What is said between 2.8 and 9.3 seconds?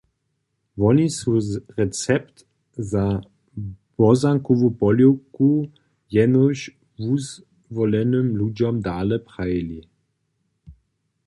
za bozankowu poliwku jenož wuzwolenym ludźom dale